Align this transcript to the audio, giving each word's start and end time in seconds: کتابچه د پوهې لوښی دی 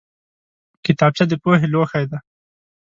کتابچه 0.85 1.23
د 1.29 1.33
پوهې 1.41 1.67
لوښی 1.73 2.05
دی 2.11 2.19